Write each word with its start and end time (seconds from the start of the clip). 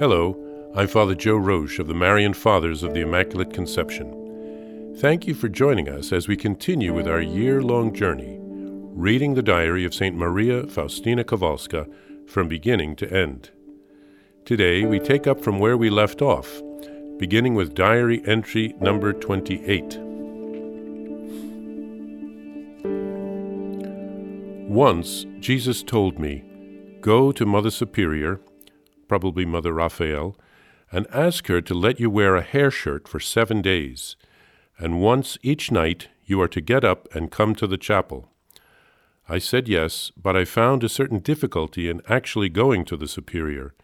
Hello, 0.00 0.34
I'm 0.74 0.88
Father 0.88 1.14
Joe 1.14 1.36
Roche 1.36 1.78
of 1.78 1.86
the 1.86 1.92
Marian 1.92 2.32
Fathers 2.32 2.82
of 2.82 2.94
the 2.94 3.02
Immaculate 3.02 3.52
Conception. 3.52 4.96
Thank 4.96 5.26
you 5.26 5.34
for 5.34 5.50
joining 5.50 5.90
us 5.90 6.10
as 6.10 6.26
we 6.26 6.38
continue 6.38 6.94
with 6.94 7.06
our 7.06 7.20
year 7.20 7.62
long 7.62 7.92
journey, 7.92 8.38
reading 8.40 9.34
the 9.34 9.42
diary 9.42 9.84
of 9.84 9.92
St. 9.92 10.16
Maria 10.16 10.66
Faustina 10.66 11.22
Kowalska 11.22 11.86
from 12.26 12.48
beginning 12.48 12.96
to 12.96 13.12
end. 13.12 13.50
Today 14.46 14.86
we 14.86 14.98
take 15.00 15.26
up 15.26 15.38
from 15.44 15.58
where 15.58 15.76
we 15.76 15.90
left 15.90 16.22
off, 16.22 16.62
beginning 17.18 17.54
with 17.54 17.74
diary 17.74 18.22
entry 18.24 18.74
number 18.80 19.12
28. 19.12 19.98
Once 24.66 25.26
Jesus 25.40 25.82
told 25.82 26.18
me, 26.18 26.42
Go 27.02 27.32
to 27.32 27.44
Mother 27.44 27.70
Superior 27.70 28.40
probably 29.10 29.44
Mother 29.44 29.72
Raphael, 29.72 30.36
and 30.92 31.04
ask 31.12 31.48
her 31.48 31.60
to 31.60 31.74
let 31.74 31.98
you 31.98 32.08
wear 32.08 32.36
a 32.36 32.42
hair 32.42 32.70
shirt 32.70 33.08
for 33.08 33.18
seven 33.18 33.60
days, 33.60 34.14
and 34.78 35.02
once 35.02 35.36
each 35.42 35.72
night 35.72 36.06
you 36.24 36.40
are 36.40 36.46
to 36.46 36.60
get 36.60 36.84
up 36.84 37.12
and 37.12 37.32
come 37.32 37.56
to 37.56 37.66
the 37.66 37.76
chapel. 37.76 38.28
I 39.28 39.40
said 39.40 39.66
yes, 39.66 40.12
but 40.16 40.36
I 40.36 40.44
found 40.44 40.84
a 40.84 40.88
certain 40.88 41.18
difficulty 41.18 41.90
in 41.90 42.02
actually 42.08 42.48
going 42.50 42.84
to 42.84 42.96
the 42.96 43.08
Superior. 43.08 43.74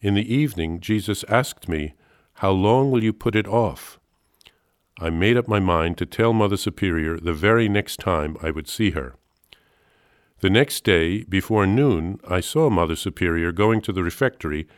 In 0.00 0.14
the 0.14 0.34
evening, 0.34 0.80
Jesus 0.80 1.24
asked 1.28 1.68
me, 1.68 1.94
How 2.42 2.50
long 2.50 2.90
will 2.90 3.04
you 3.04 3.12
put 3.12 3.36
it 3.36 3.46
off? 3.46 4.00
I 4.98 5.08
made 5.08 5.36
up 5.36 5.46
my 5.46 5.60
mind 5.60 5.98
to 5.98 6.04
tell 6.04 6.32
Mother 6.32 6.56
Superior 6.56 7.16
the 7.20 7.32
very 7.32 7.68
next 7.68 8.00
time 8.00 8.36
I 8.42 8.50
would 8.50 8.66
see 8.66 8.90
her. 8.90 9.14
The 10.40 10.50
next 10.50 10.84
day, 10.84 11.24
before 11.24 11.66
noon, 11.66 12.20
I 12.28 12.38
saw 12.38 12.70
Mother 12.70 12.94
Superior 12.94 13.50
going 13.50 13.80
to 13.80 13.92
the 13.92 14.04
refectory, 14.04 14.68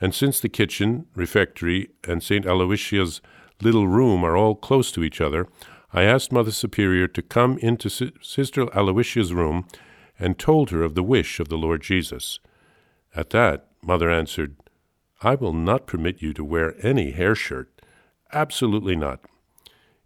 and 0.00 0.12
since 0.12 0.40
the 0.40 0.48
kitchen, 0.48 1.06
refectory, 1.14 1.90
and 2.02 2.20
St. 2.20 2.44
Aloysius' 2.44 3.20
little 3.62 3.86
room 3.86 4.24
are 4.24 4.36
all 4.36 4.56
close 4.56 4.90
to 4.90 5.04
each 5.04 5.20
other, 5.20 5.46
I 5.92 6.02
asked 6.02 6.32
Mother 6.32 6.50
Superior 6.50 7.06
to 7.06 7.22
come 7.22 7.58
into 7.58 7.86
S- 7.86 8.10
Sister 8.20 8.62
Aloysius' 8.76 9.30
room 9.30 9.68
and 10.18 10.36
told 10.36 10.70
her 10.70 10.82
of 10.82 10.96
the 10.96 11.04
wish 11.04 11.38
of 11.38 11.48
the 11.48 11.58
Lord 11.58 11.82
Jesus. 11.82 12.40
At 13.14 13.30
that, 13.30 13.68
Mother 13.82 14.10
answered, 14.10 14.56
I 15.22 15.36
will 15.36 15.52
not 15.52 15.86
permit 15.86 16.22
you 16.22 16.32
to 16.34 16.44
wear 16.44 16.74
any 16.84 17.12
hair 17.12 17.36
shirt. 17.36 17.70
Absolutely 18.32 18.96
not. 18.96 19.20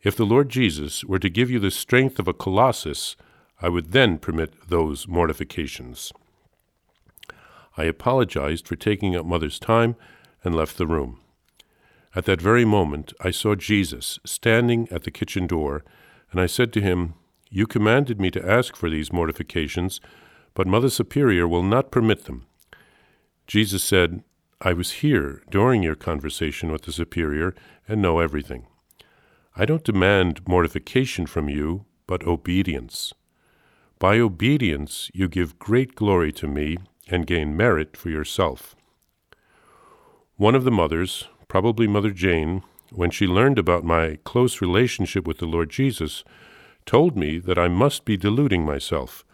If 0.02 0.16
the 0.16 0.26
Lord 0.26 0.50
Jesus 0.50 1.02
were 1.02 1.18
to 1.18 1.30
give 1.30 1.50
you 1.50 1.58
the 1.58 1.70
strength 1.70 2.18
of 2.18 2.28
a 2.28 2.34
colossus, 2.34 3.16
I 3.60 3.68
would 3.68 3.92
then 3.92 4.18
permit 4.18 4.68
those 4.68 5.08
mortifications. 5.08 6.12
I 7.76 7.84
apologized 7.84 8.66
for 8.66 8.76
taking 8.76 9.16
up 9.16 9.26
Mother's 9.26 9.58
time 9.58 9.96
and 10.44 10.54
left 10.54 10.78
the 10.78 10.86
room. 10.86 11.20
At 12.14 12.24
that 12.24 12.40
very 12.40 12.64
moment, 12.64 13.12
I 13.20 13.30
saw 13.30 13.54
Jesus 13.54 14.18
standing 14.24 14.88
at 14.90 15.02
the 15.02 15.10
kitchen 15.10 15.46
door, 15.46 15.84
and 16.30 16.40
I 16.40 16.46
said 16.46 16.72
to 16.72 16.80
him, 16.80 17.14
You 17.50 17.66
commanded 17.66 18.20
me 18.20 18.30
to 18.32 18.48
ask 18.48 18.76
for 18.76 18.88
these 18.88 19.12
mortifications, 19.12 20.00
but 20.54 20.66
Mother 20.66 20.90
Superior 20.90 21.46
will 21.46 21.62
not 21.62 21.90
permit 21.90 22.24
them. 22.24 22.46
Jesus 23.46 23.84
said, 23.84 24.22
I 24.60 24.72
was 24.72 25.02
here 25.02 25.42
during 25.50 25.82
your 25.82 25.94
conversation 25.94 26.72
with 26.72 26.82
the 26.82 26.92
Superior 26.92 27.54
and 27.86 28.02
know 28.02 28.18
everything. 28.18 28.66
I 29.54 29.64
don't 29.64 29.84
demand 29.84 30.46
mortification 30.48 31.26
from 31.26 31.48
you, 31.48 31.84
but 32.06 32.26
obedience. 32.26 33.12
By 33.98 34.20
obedience 34.20 35.10
you 35.12 35.28
give 35.28 35.58
great 35.58 35.96
glory 35.96 36.30
to 36.32 36.46
me 36.46 36.76
and 37.08 37.26
gain 37.26 37.56
merit 37.56 37.96
for 37.96 38.10
yourself. 38.10 38.76
One 40.36 40.54
of 40.54 40.62
the 40.62 40.70
mothers, 40.70 41.26
probably 41.48 41.88
Mother 41.88 42.12
Jane, 42.12 42.62
when 42.92 43.10
she 43.10 43.26
learned 43.26 43.58
about 43.58 43.82
my 43.82 44.18
close 44.24 44.60
relationship 44.60 45.26
with 45.26 45.38
the 45.38 45.46
Lord 45.46 45.70
Jesus, 45.70 46.22
told 46.86 47.16
me 47.16 47.38
that 47.40 47.58
I 47.58 47.66
must 47.66 48.04
be 48.04 48.16
deluding 48.16 48.64
myself. 48.64 49.24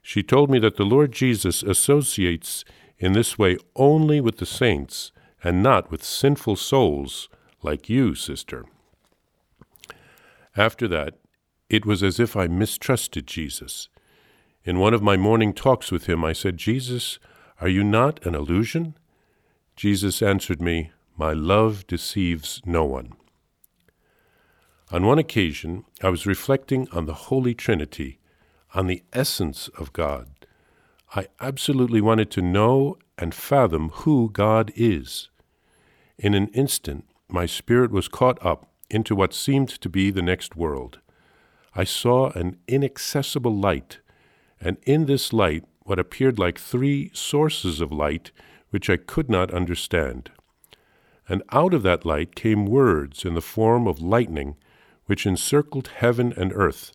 She 0.00 0.22
told 0.22 0.48
me 0.48 0.60
that 0.60 0.76
the 0.76 0.84
Lord 0.84 1.10
Jesus 1.10 1.62
associates 1.62 2.64
in 2.98 3.14
this 3.14 3.36
way 3.36 3.56
only 3.74 4.20
with 4.20 4.38
the 4.38 4.46
saints 4.46 5.10
and 5.42 5.62
not 5.62 5.90
with 5.90 6.04
sinful 6.04 6.56
souls 6.56 7.28
like 7.62 7.88
you, 7.88 8.14
sister. 8.14 8.64
After 10.56 10.86
that, 10.86 11.18
it 11.68 11.84
was 11.84 12.02
as 12.02 12.20
if 12.20 12.36
I 12.36 12.46
mistrusted 12.46 13.26
Jesus. 13.26 13.88
In 14.64 14.78
one 14.78 14.94
of 14.94 15.02
my 15.02 15.18
morning 15.18 15.52
talks 15.52 15.92
with 15.92 16.06
him, 16.06 16.24
I 16.24 16.32
said, 16.32 16.56
Jesus, 16.56 17.18
are 17.60 17.68
you 17.68 17.84
not 17.84 18.24
an 18.24 18.34
illusion? 18.34 18.96
Jesus 19.76 20.22
answered 20.22 20.62
me, 20.62 20.90
My 21.18 21.34
love 21.34 21.86
deceives 21.86 22.62
no 22.64 22.86
one. 22.86 23.12
On 24.90 25.04
one 25.04 25.18
occasion, 25.18 25.84
I 26.02 26.08
was 26.08 26.26
reflecting 26.26 26.88
on 26.92 27.04
the 27.04 27.28
Holy 27.28 27.52
Trinity, 27.52 28.20
on 28.74 28.86
the 28.86 29.02
essence 29.12 29.68
of 29.76 29.92
God. 29.92 30.28
I 31.14 31.26
absolutely 31.40 32.00
wanted 32.00 32.30
to 32.30 32.42
know 32.42 32.96
and 33.18 33.34
fathom 33.34 33.90
who 33.90 34.30
God 34.30 34.72
is. 34.74 35.28
In 36.16 36.32
an 36.32 36.48
instant, 36.48 37.04
my 37.28 37.44
spirit 37.44 37.90
was 37.90 38.08
caught 38.08 38.44
up 38.44 38.70
into 38.88 39.14
what 39.14 39.34
seemed 39.34 39.68
to 39.68 39.88
be 39.90 40.10
the 40.10 40.22
next 40.22 40.56
world. 40.56 41.00
I 41.74 41.84
saw 41.84 42.30
an 42.30 42.56
inaccessible 42.66 43.54
light 43.54 43.98
and 44.64 44.78
in 44.84 45.04
this 45.04 45.32
light 45.32 45.64
what 45.82 45.98
appeared 45.98 46.38
like 46.38 46.58
three 46.58 47.10
sources 47.12 47.80
of 47.82 47.92
light 47.92 48.32
which 48.70 48.88
I 48.88 48.96
could 48.96 49.28
not 49.28 49.52
understand. 49.52 50.30
And 51.28 51.42
out 51.52 51.74
of 51.74 51.82
that 51.82 52.04
light 52.04 52.34
came 52.34 52.66
words 52.66 53.24
in 53.24 53.34
the 53.34 53.42
form 53.42 53.86
of 53.86 54.00
lightning 54.00 54.56
which 55.04 55.26
encircled 55.26 55.88
heaven 55.88 56.32
and 56.36 56.50
earth. 56.54 56.92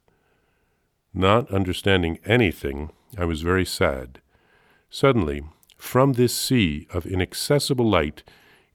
Not 1.13 1.51
understanding 1.51 2.19
anything, 2.25 2.91
I 3.17 3.25
was 3.25 3.41
very 3.41 3.65
sad. 3.65 4.19
Suddenly, 4.89 5.43
from 5.77 6.13
this 6.13 6.33
sea 6.33 6.87
of 6.91 7.05
inaccessible 7.05 7.87
light 7.89 8.23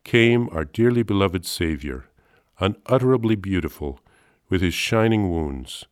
came 0.04 0.48
our 0.50 0.64
dearly 0.64 1.02
beloved 1.02 1.44
Saviour, 1.44 2.06
unutterably 2.60 3.34
beautiful, 3.34 4.00
with 4.48 4.60
his 4.60 4.74
shining 4.74 5.30
wounds. 5.30 5.86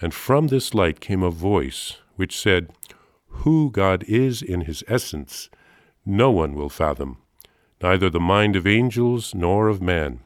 And 0.00 0.12
from 0.12 0.48
this 0.48 0.74
light 0.74 1.00
came 1.00 1.22
a 1.22 1.30
voice 1.30 1.98
which 2.16 2.38
said, 2.38 2.70
Who 3.28 3.70
God 3.70 4.04
is 4.04 4.42
in 4.42 4.62
his 4.62 4.82
essence, 4.88 5.48
no 6.04 6.30
one 6.30 6.54
will 6.54 6.68
fathom, 6.68 7.18
neither 7.82 8.10
the 8.10 8.20
mind 8.20 8.56
of 8.56 8.66
angels 8.66 9.34
nor 9.34 9.68
of 9.68 9.80
man. 9.80 10.20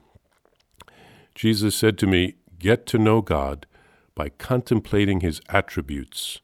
Jesus 1.35 1.75
said 1.75 1.99
to 1.99 2.07
me, 2.07 2.35
Get 2.59 2.87
to 2.87 2.99
know 2.99 3.23
God 3.23 3.67
by 4.15 4.29
contemplating 4.29 5.21
his 5.21 5.41
attributes. 5.49 6.41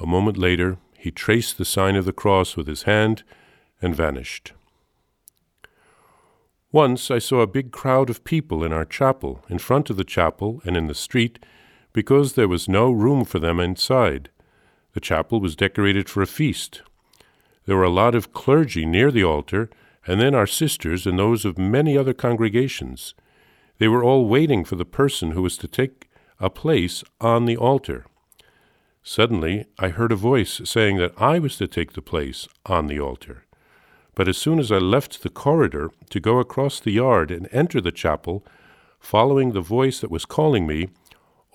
A 0.00 0.06
moment 0.06 0.36
later, 0.36 0.78
he 0.96 1.10
traced 1.10 1.58
the 1.58 1.64
sign 1.64 1.94
of 1.94 2.04
the 2.04 2.12
cross 2.12 2.56
with 2.56 2.66
his 2.66 2.82
hand 2.82 3.22
and 3.80 3.94
vanished. 3.94 4.52
Once 6.72 7.10
I 7.10 7.18
saw 7.18 7.40
a 7.40 7.46
big 7.46 7.70
crowd 7.72 8.10
of 8.10 8.24
people 8.24 8.62
in 8.62 8.72
our 8.72 8.84
chapel, 8.84 9.44
in 9.48 9.58
front 9.58 9.88
of 9.88 9.96
the 9.96 10.04
chapel 10.04 10.60
and 10.64 10.76
in 10.76 10.86
the 10.86 10.94
street, 10.94 11.38
because 11.98 12.34
there 12.34 12.46
was 12.46 12.68
no 12.68 12.92
room 12.92 13.24
for 13.24 13.40
them 13.40 13.58
inside. 13.58 14.30
The 14.92 15.00
chapel 15.00 15.40
was 15.40 15.56
decorated 15.56 16.08
for 16.08 16.22
a 16.22 16.28
feast. 16.28 16.82
There 17.66 17.76
were 17.76 17.82
a 17.82 17.90
lot 17.90 18.14
of 18.14 18.32
clergy 18.32 18.86
near 18.86 19.10
the 19.10 19.24
altar, 19.24 19.68
and 20.06 20.20
then 20.20 20.32
our 20.32 20.46
sisters 20.46 21.08
and 21.08 21.18
those 21.18 21.44
of 21.44 21.58
many 21.58 21.98
other 21.98 22.14
congregations. 22.14 23.16
They 23.78 23.88
were 23.88 24.04
all 24.04 24.28
waiting 24.28 24.64
for 24.64 24.76
the 24.76 24.84
person 24.84 25.32
who 25.32 25.42
was 25.42 25.56
to 25.56 25.66
take 25.66 26.08
a 26.38 26.48
place 26.48 27.02
on 27.20 27.46
the 27.46 27.56
altar. 27.56 28.06
Suddenly, 29.02 29.66
I 29.80 29.88
heard 29.88 30.12
a 30.12 30.26
voice 30.32 30.60
saying 30.64 30.98
that 30.98 31.20
I 31.20 31.40
was 31.40 31.56
to 31.56 31.66
take 31.66 31.94
the 31.94 32.00
place 32.00 32.46
on 32.64 32.86
the 32.86 33.00
altar. 33.00 33.44
But 34.14 34.28
as 34.28 34.38
soon 34.38 34.60
as 34.60 34.70
I 34.70 34.78
left 34.78 35.24
the 35.24 35.30
corridor 35.30 35.90
to 36.10 36.20
go 36.20 36.38
across 36.38 36.78
the 36.78 36.92
yard 36.92 37.32
and 37.32 37.48
enter 37.50 37.80
the 37.80 37.90
chapel, 37.90 38.46
following 39.00 39.50
the 39.50 39.60
voice 39.60 39.98
that 39.98 40.12
was 40.12 40.24
calling 40.24 40.64
me, 40.64 40.90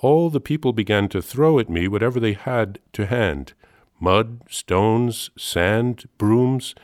all 0.04 0.30
the 0.30 0.42
people 0.42 0.74
began 0.74 1.08
to 1.08 1.22
throw 1.22 1.58
at 1.60 1.70
me 1.70 1.88
whatever 1.88 2.20
they 2.20 2.34
had 2.34 2.78
to 2.92 3.06
hand 3.06 3.54
mud, 4.02 4.42
stones, 4.50 5.30
sand, 5.38 6.04
brooms, 6.18 6.76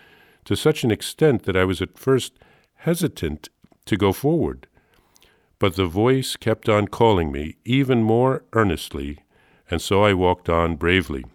to 0.46 0.56
such 0.56 0.86
an 0.86 0.90
extent 0.90 1.44
that 1.44 1.58
I 1.58 1.66
was 1.66 1.82
at 1.82 2.00
first 2.00 2.40
hesitant 2.76 3.50
to 3.86 3.98
go 3.98 4.14
forward. 4.14 4.68
But 5.60 5.76
the 5.76 5.86
voice 5.86 6.38
kept 6.38 6.70
on 6.70 6.88
calling 6.88 7.30
me 7.30 7.58
even 7.66 8.04
more 8.04 8.46
earnestly, 8.54 9.20
and 9.70 9.82
so 9.82 10.02
I 10.02 10.14
walked 10.14 10.48
on 10.48 10.78
bravely. 10.78 11.26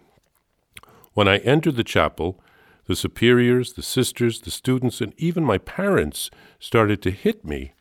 When 1.13 1.27
I 1.27 1.37
entered 1.37 1.75
the 1.75 1.83
chapel, 1.83 2.41
the 2.87 2.95
superiors, 2.95 3.73
the 3.73 3.83
sisters, 3.83 4.41
the 4.41 4.49
students, 4.49 5.01
and 5.01 5.13
even 5.17 5.43
my 5.43 5.59
parents 5.59 6.31
started 6.59 6.99
to 7.03 7.11
hit 7.11 7.45
me 7.45 7.73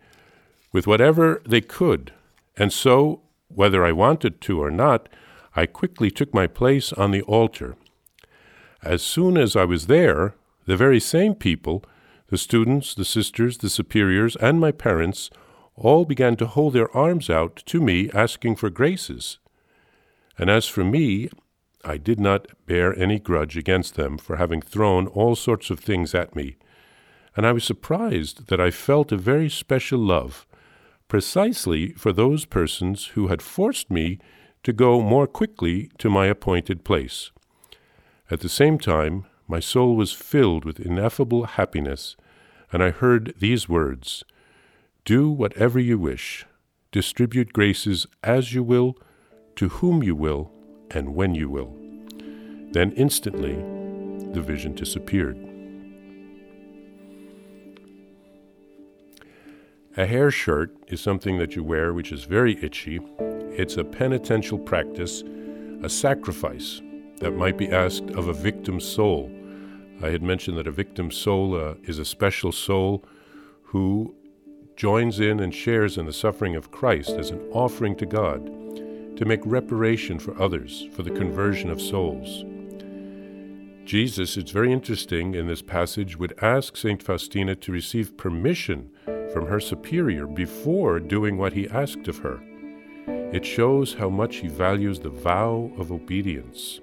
with 0.73 0.87
whatever 0.87 1.41
they 1.47 1.63
could, 1.63 2.13
and 2.55 2.71
so 2.71 3.24
whether 3.55 3.85
I 3.85 3.93
wanted 3.93 4.41
to 4.43 4.63
or 4.63 4.71
not, 4.71 5.09
I 5.57 5.67
quickly 5.67 6.11
took 6.11 6.35
my 6.35 6.47
place 6.47 6.93
on 6.93 7.11
the 7.11 7.23
altar. 7.23 7.77
As 8.83 9.03
soon 9.03 9.37
as 9.37 9.57
I 9.57 9.65
was 9.65 9.87
there, 9.87 10.35
the 10.67 10.77
very 10.77 11.01
same 11.01 11.35
people, 11.35 11.85
the 12.29 12.39
students, 12.39 12.95
the 12.95 13.05
sisters, 13.05 13.59
the 13.59 13.71
superiors, 13.71 14.37
and 14.37 14.61
my 14.61 14.73
parents 14.73 15.31
all 15.77 16.05
began 16.05 16.37
to 16.37 16.47
hold 16.47 16.73
their 16.73 16.95
arms 16.97 17.31
out 17.31 17.57
to 17.67 17.81
me, 17.81 18.11
asking 18.13 18.57
for 18.57 18.71
graces. 18.71 19.39
And 20.39 20.51
as 20.51 20.67
for 20.67 20.85
me, 20.85 21.29
I 21.85 21.97
did 21.99 22.19
not 22.19 22.47
bear 22.67 22.99
any 22.99 23.19
grudge 23.19 23.57
against 23.57 23.95
them 23.95 24.19
for 24.19 24.37
having 24.37 24.63
thrown 24.63 25.07
all 25.07 25.37
sorts 25.37 25.71
of 25.71 25.81
things 25.81 26.15
at 26.15 26.35
me, 26.35 26.57
and 27.37 27.47
I 27.47 27.53
was 27.53 27.65
surprised 27.65 28.47
that 28.49 28.61
I 28.61 28.71
felt 28.71 29.13
a 29.13 29.17
very 29.17 29.51
special 29.51 29.99
love, 29.99 30.47
precisely 31.09 31.93
for 31.93 32.13
those 32.13 32.45
persons 32.45 33.07
who 33.15 33.29
had 33.29 33.43
forced 33.43 33.91
me 33.91 34.19
to 34.63 34.73
go 34.73 35.01
more 35.01 35.27
quickly 35.27 35.91
to 35.99 36.11
my 36.11 36.27
appointed 36.27 36.85
place. 36.85 37.31
At 38.31 38.41
the 38.41 38.49
same 38.49 38.79
time, 38.79 39.27
my 39.47 39.61
soul 39.61 39.95
was 39.95 40.13
filled 40.13 40.65
with 40.65 40.81
ineffable 40.81 41.45
happiness, 41.45 42.17
and 42.73 42.83
I 42.83 42.91
heard 42.91 43.35
these 43.39 43.69
words 43.69 44.25
Do 45.05 45.31
whatever 45.31 45.79
you 45.79 45.99
wish, 45.99 46.47
distribute 46.93 47.53
graces 47.53 48.07
as 48.23 48.55
you 48.55 48.63
will, 48.63 48.97
to 49.57 49.69
whom 49.69 50.03
you 50.03 50.17
will, 50.17 50.51
and 50.91 51.15
when 51.15 51.35
you 51.35 51.51
will. 51.51 51.77
Then 52.73 52.93
instantly 52.93 53.55
the 54.33 54.43
vision 54.43 54.75
disappeared. 54.75 55.54
A 59.97 60.07
hair 60.07 60.33
shirt 60.33 60.75
is 60.89 61.01
something 61.01 61.39
that 61.39 61.55
you 61.55 61.63
wear 61.63 61.95
which 61.95 62.11
is 62.11 62.25
very 62.25 62.61
itchy. 62.61 62.99
It's 63.21 63.77
a 63.77 63.85
penitential 63.85 64.59
practice, 64.59 65.23
a 65.85 65.89
sacrifice 65.89 66.83
that 67.21 67.37
might 67.37 67.57
be 67.57 67.71
asked 67.71 68.11
of 68.11 68.27
a 68.27 68.33
victim's 68.33 68.85
soul. 68.85 69.31
I 70.03 70.09
had 70.09 70.21
mentioned 70.21 70.59
that 70.59 70.67
a 70.67 70.73
victim's 70.73 71.17
soul 71.17 71.55
uh, 71.55 71.75
is 71.85 72.01
a 72.01 72.05
special 72.05 72.51
soul 72.51 73.05
who 73.63 74.13
joins 74.75 75.21
in 75.21 75.39
and 75.39 75.55
shares 75.55 75.97
in 75.97 76.07
the 76.07 76.13
suffering 76.13 76.57
of 76.57 76.73
Christ 76.73 77.11
as 77.11 77.31
an 77.31 77.39
offering 77.53 77.95
to 77.99 78.07
God 78.07 78.45
to 79.17 79.25
make 79.25 79.43
reparation 79.45 80.19
for 80.19 80.37
others 80.43 80.89
for 80.91 81.05
the 81.05 81.13
conversion 81.13 81.71
of 81.71 81.81
souls. 81.81 82.45
Jesus, 83.85 84.37
it's 84.37 84.51
very 84.51 84.73
interesting 84.73 85.37
in 85.37 85.47
this 85.47 85.63
passage, 85.63 86.19
would 86.19 86.37
ask 86.43 86.77
St. 86.77 87.01
Faustina 87.01 87.55
to 87.55 87.71
receive 87.71 88.17
permission 88.17 88.91
from 89.35 89.47
her 89.47 89.61
superior 89.61 90.27
before 90.27 90.99
doing 90.99 91.37
what 91.37 91.53
he 91.53 91.69
asked 91.69 92.09
of 92.09 92.17
her. 92.19 92.41
It 93.07 93.45
shows 93.45 93.93
how 93.93 94.09
much 94.09 94.37
he 94.37 94.49
values 94.49 95.01
the 95.01 95.11
vow 95.11 95.71
of 95.77 95.93
obedience. 95.93 96.81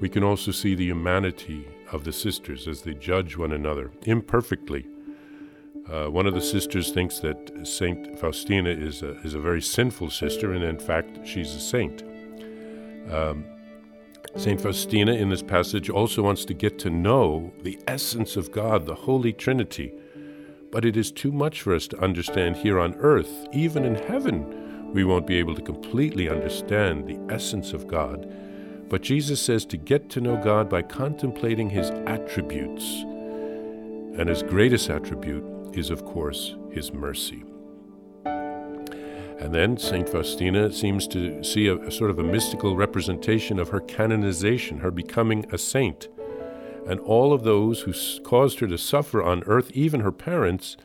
We 0.00 0.08
can 0.08 0.24
also 0.24 0.50
see 0.50 0.74
the 0.74 0.86
humanity 0.86 1.68
of 1.92 2.04
the 2.04 2.12
sisters 2.12 2.66
as 2.66 2.80
they 2.80 2.94
judge 2.94 3.36
one 3.36 3.52
another 3.52 3.90
imperfectly 4.06 4.86
uh, 5.90 6.06
one 6.06 6.26
of 6.26 6.32
the 6.32 6.40
sisters 6.40 6.90
thinks 6.90 7.18
that 7.18 7.66
Saint 7.66 8.18
Faustina 8.18 8.70
is 8.70 9.02
a, 9.02 9.18
is 9.20 9.34
a 9.34 9.38
very 9.38 9.60
sinful 9.60 10.10
sister, 10.10 10.52
and 10.52 10.64
in 10.64 10.78
fact, 10.78 11.26
she's 11.26 11.54
a 11.54 11.60
saint. 11.60 12.02
Um, 13.10 13.44
Saint 14.36 14.60
Faustina 14.60 15.12
in 15.12 15.28
this 15.28 15.42
passage 15.42 15.90
also 15.90 16.22
wants 16.22 16.46
to 16.46 16.54
get 16.54 16.78
to 16.80 16.90
know 16.90 17.52
the 17.62 17.78
essence 17.86 18.36
of 18.36 18.50
God, 18.50 18.86
the 18.86 18.94
Holy 18.94 19.32
Trinity. 19.32 19.92
But 20.74 20.84
it 20.84 20.96
is 20.96 21.12
too 21.12 21.30
much 21.30 21.62
for 21.62 21.72
us 21.72 21.86
to 21.86 22.00
understand 22.00 22.56
here 22.56 22.80
on 22.80 22.96
earth. 22.96 23.46
Even 23.52 23.84
in 23.84 23.94
heaven, 23.94 24.92
we 24.92 25.04
won't 25.04 25.24
be 25.24 25.36
able 25.36 25.54
to 25.54 25.62
completely 25.62 26.28
understand 26.28 27.06
the 27.06 27.18
essence 27.32 27.72
of 27.72 27.86
God. 27.86 28.28
But 28.88 29.00
Jesus 29.00 29.40
says 29.40 29.64
to 29.66 29.76
get 29.76 30.10
to 30.10 30.20
know 30.20 30.36
God 30.42 30.68
by 30.68 30.82
contemplating 30.82 31.70
his 31.70 31.90
attributes. 32.06 32.84
And 34.18 34.28
his 34.28 34.42
greatest 34.42 34.90
attribute 34.90 35.44
is, 35.76 35.90
of 35.90 36.04
course, 36.04 36.56
his 36.72 36.92
mercy. 36.92 37.44
And 38.24 39.54
then 39.54 39.76
St. 39.76 40.08
Faustina 40.08 40.72
seems 40.72 41.06
to 41.08 41.44
see 41.44 41.68
a, 41.68 41.76
a, 41.76 41.90
sort 41.92 42.10
of 42.10 42.18
a 42.18 42.24
mystical 42.24 42.74
representation 42.74 43.60
of 43.60 43.68
her 43.68 43.80
canonization, 43.80 44.78
her 44.78 44.90
becoming 44.90 45.46
a 45.52 45.58
saint. 45.58 46.08
And 46.86 47.00
all 47.00 47.32
of 47.32 47.44
those 47.44 47.80
who 47.80 47.94
caused 48.22 48.60
her 48.60 48.66
to 48.66 48.78
suffer 48.78 49.22
on 49.22 49.42
earth, 49.44 49.70
even 49.72 50.00
her 50.00 50.12
parents, 50.12 50.76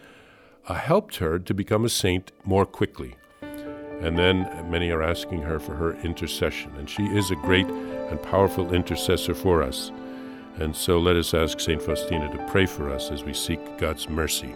uh, 0.68 0.76
helped 0.76 1.18
her 1.18 1.40
to 1.40 1.54
become 1.54 1.84
a 1.84 1.90
saint 1.90 2.32
more 2.44 2.66
quickly. 2.66 3.16
And 3.42 4.18
then 4.18 4.50
many 4.70 4.92
are 4.92 5.04
asking 5.04 5.42
her 5.42 5.60
for 5.60 5.76
her 5.76 5.94
intercession. 6.02 6.72
And 6.78 6.90
she 6.90 7.04
is 7.04 7.32
a 7.32 7.36
great 7.36 7.68
and 7.68 8.22
powerful 8.22 8.74
intercessor 8.74 9.34
for 9.34 9.62
us. 9.62 9.92
And 10.56 10.76
so 10.76 11.00
let 11.00 11.16
us 11.16 11.34
ask 11.34 11.60
St. 11.60 11.82
Faustina 11.82 12.32
to 12.32 12.48
pray 12.52 12.66
for 12.66 12.90
us 12.90 13.12
as 13.12 13.24
we 13.24 13.34
seek 13.34 13.60
God's 13.78 14.10
mercy. 14.10 14.56